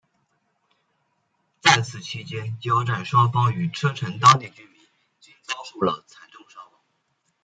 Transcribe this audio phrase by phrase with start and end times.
[1.59, 4.73] 在此期间交战双方与车臣当地居民
[5.19, 6.81] 均遭受了惨重伤亡。